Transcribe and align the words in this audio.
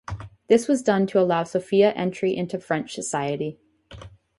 This 0.47 0.67
was 0.67 0.81
done 0.81 1.05
to 1.05 1.19
allow 1.19 1.43
Sophia 1.43 1.91
entry 1.91 2.35
into 2.35 2.57
French 2.59 2.93
society. 2.95 3.59